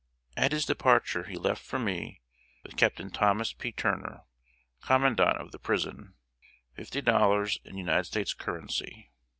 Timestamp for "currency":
8.33-9.11